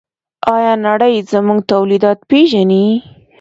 [0.55, 2.85] آیا نړۍ زموږ تولیدات پیژني؟